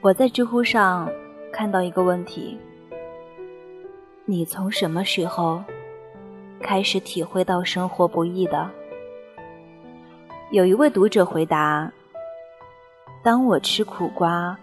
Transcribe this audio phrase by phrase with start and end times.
[0.00, 1.10] 我在知乎上
[1.52, 2.56] 看到一个问题：
[4.26, 5.60] 你从什么时候
[6.60, 8.70] 开始体会到生活不易的？
[10.52, 11.90] 有一位读者回答
[13.24, 14.56] ：“当我吃苦瓜，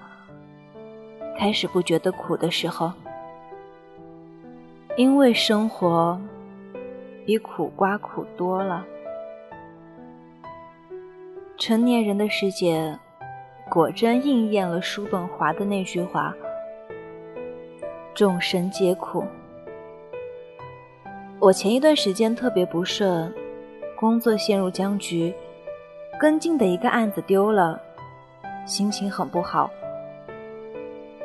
[1.37, 2.93] 开始不觉得苦的时候，
[4.95, 6.17] 因为生活
[7.25, 8.85] 比苦瓜苦多了。”
[11.59, 12.97] 成年人的世界。
[13.75, 16.33] 果真应验了叔本华的那句话
[18.15, 19.25] ：“众生皆苦。”
[21.41, 23.33] 我前一段时间特别不顺，
[23.99, 25.35] 工作陷入僵局，
[26.17, 27.77] 跟进的一个案子丢了，
[28.65, 29.69] 心情很不好。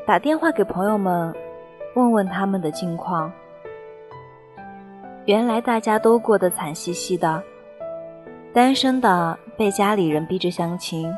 [0.05, 1.33] 打电话给朋友们，
[1.95, 3.33] 问问他们的近况。
[5.25, 7.41] 原来大家都过得惨兮兮的，
[8.53, 11.09] 单身的被家里人逼着相亲。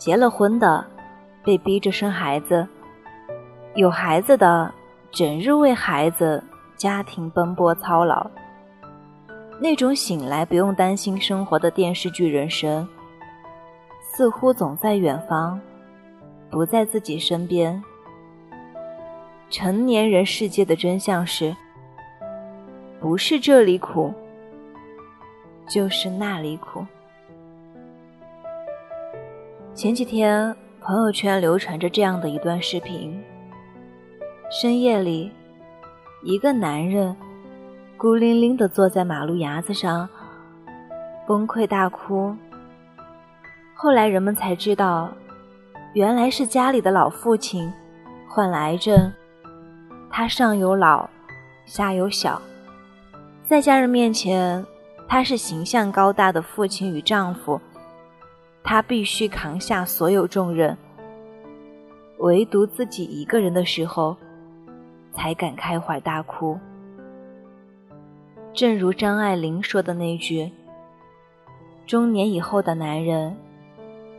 [0.00, 0.82] 结了婚的，
[1.44, 2.66] 被逼着生孩子；
[3.74, 4.72] 有孩子的，
[5.10, 6.42] 整日为孩子、
[6.74, 8.26] 家庭奔波操劳。
[9.60, 12.88] 那种醒来不用担心生活的电视剧人生，
[14.00, 15.60] 似乎总在远方，
[16.48, 17.84] 不在自己身边。
[19.50, 21.54] 成年人世界的真相是：
[22.98, 24.14] 不是这里苦，
[25.68, 26.86] 就是那里苦。
[29.72, 33.18] 前几天，朋友圈流传着这样的一段视频：
[34.50, 35.30] 深夜里，
[36.24, 37.16] 一个男人
[37.96, 40.08] 孤零零地坐在马路牙子上，
[41.26, 42.34] 崩溃大哭。
[43.72, 45.10] 后来人们才知道，
[45.94, 47.72] 原来是家里的老父亲
[48.28, 49.10] 患了癌症，
[50.10, 51.08] 他上有老，
[51.64, 52.42] 下有小，
[53.46, 54.66] 在家人面前，
[55.08, 57.58] 他是形象高大的父亲与丈夫。
[58.62, 60.76] 他必须扛下所有重任，
[62.18, 64.16] 唯独自己一个人的时候，
[65.12, 66.58] 才敢开怀大哭。
[68.52, 70.50] 正如张爱玲说的那句
[71.86, 73.36] ：“中年以后的男人，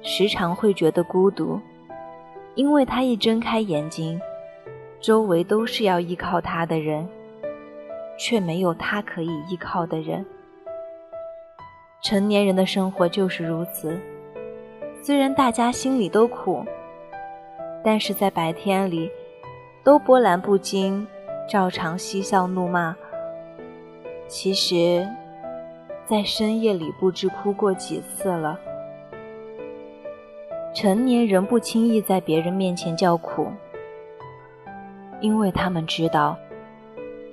[0.02, 1.60] 时常会觉得孤独，
[2.56, 4.20] 因为他一睁开眼睛，
[5.00, 7.08] 周围都是要依靠他的人，
[8.18, 10.26] 却没有他可以依靠的人。”
[12.04, 14.00] 成年人的生活就是如此。
[15.04, 16.64] 虽然大家心里都苦，
[17.84, 19.10] 但是在白天里
[19.84, 21.08] 都波澜不惊，
[21.50, 22.96] 照常嬉笑怒骂。
[24.28, 25.08] 其实，
[26.06, 28.60] 在深夜里不知哭过几次了。
[30.72, 33.48] 成年人不轻易在别人面前叫苦，
[35.20, 36.38] 因为他们知道，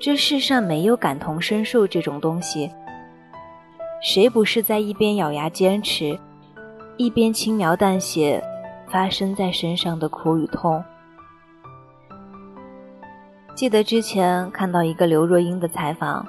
[0.01, 2.73] 这世上没有感同身受这种东西。
[4.01, 6.19] 谁不是在一边咬牙坚持？
[6.99, 8.43] 一边轻描淡写
[8.89, 10.83] 发生在身上的苦与痛。
[13.55, 16.27] 记得之前看到一个刘若英的采访，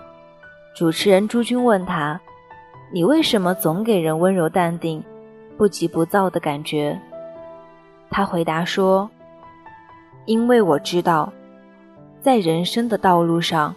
[0.75, 2.21] 主持人朱军问她
[2.93, 5.03] ：“你为什么总给人温柔淡定、
[5.57, 6.99] 不急不躁的感觉？”
[8.11, 9.09] 她回答说
[10.25, 11.33] ：“因为我知道，
[12.21, 13.75] 在人生的道路上，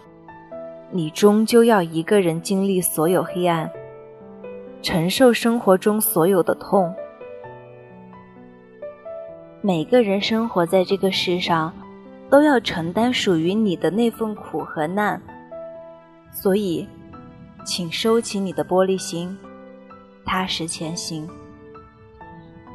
[0.91, 3.67] 你终究要一个人经历所有黑暗。”
[4.83, 6.93] 承受生活中所有的痛。
[9.61, 11.73] 每个人生活在这个世上，
[12.29, 15.21] 都要承担属于你的那份苦和难。
[16.33, 16.85] 所以，
[17.63, 19.37] 请收起你的玻璃心，
[20.25, 21.25] 踏实前行。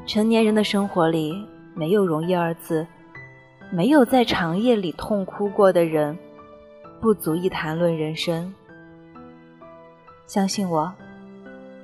[0.07, 2.87] 成年人的生活里没有容易二字，
[3.71, 6.19] 没有在长夜里痛哭过的人，
[7.03, 8.55] 不足以谈论人生。
[10.27, 10.91] 相信我。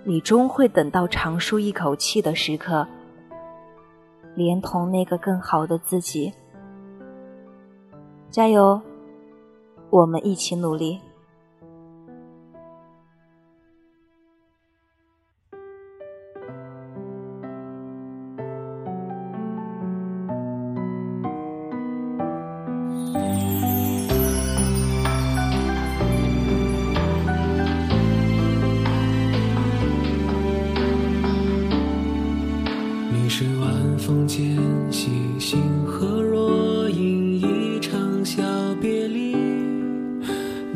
[0.07, 2.87] 你终会等到长舒一口气的时刻，
[4.35, 6.31] 连同那个更好的自己。
[8.31, 8.81] 加油，
[9.89, 11.01] 我们一起努力。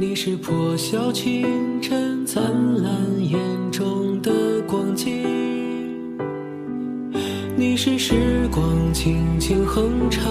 [0.00, 2.40] 你是破晓清晨灿
[2.80, 3.36] 烂眼
[3.72, 4.30] 中的
[4.64, 5.24] 光景，
[7.56, 8.64] 你是时光
[8.94, 10.22] 轻轻哼唱，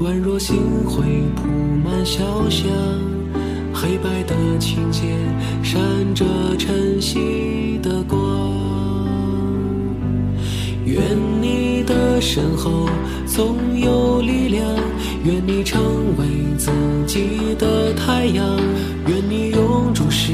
[0.00, 0.56] 宛若星
[0.86, 1.04] 辉
[1.36, 1.46] 铺
[1.84, 2.66] 满小巷，
[3.74, 5.18] 黑白的琴键
[5.62, 5.78] 闪
[6.14, 6.24] 着
[6.56, 8.18] 晨曦的光，
[10.86, 11.04] 愿
[11.42, 11.65] 你
[12.20, 12.88] 身后
[13.26, 14.64] 总有力量。
[15.24, 15.82] 愿你成
[16.18, 16.26] 为
[16.56, 16.70] 自
[17.06, 18.44] 己的太阳，
[19.08, 20.32] 愿你永驻时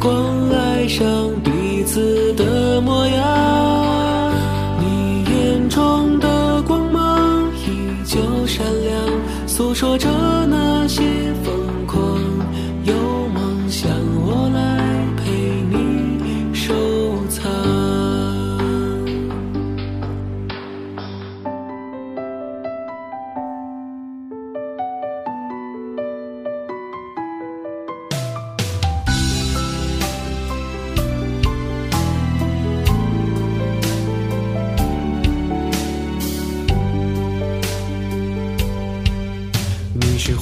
[0.00, 1.04] 光，爱上
[1.44, 2.44] 彼此的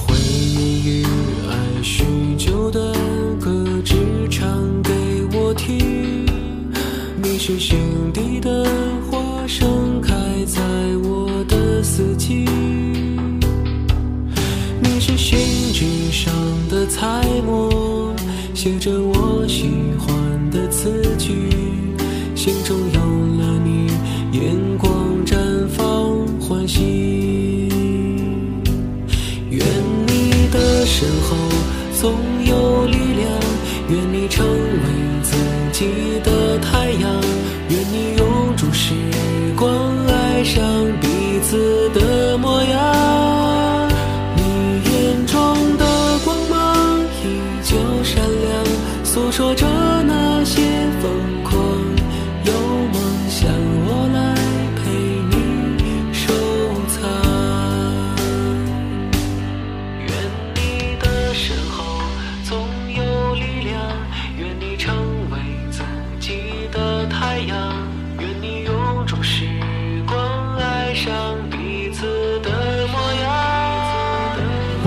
[0.05, 1.05] 回忆与
[1.49, 2.03] 爱许
[2.37, 2.93] 久的
[3.39, 3.95] 歌，只
[4.29, 4.47] 唱
[4.81, 4.91] 给
[5.33, 6.25] 我听。
[7.21, 7.77] 你是心
[8.13, 8.65] 底的
[9.09, 10.13] 花，盛开
[10.45, 10.61] 在
[11.03, 12.45] 我的四季。
[14.81, 15.37] 你是信
[15.73, 16.33] 纸上
[16.69, 18.13] 的彩墨，
[18.53, 21.49] 写着我喜欢的词句。
[22.35, 22.99] 心中有
[23.39, 23.87] 了你，
[24.31, 24.55] 眼
[30.93, 31.37] 身后
[32.01, 32.13] 总
[32.45, 33.25] 有力量，
[33.87, 34.85] 愿你成为
[35.23, 35.33] 自
[35.71, 37.09] 己的太阳，
[37.69, 38.93] 愿你永驻时
[39.55, 40.61] 光，爱上
[40.99, 41.07] 彼
[41.41, 42.30] 此的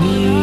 [0.05, 0.34] me.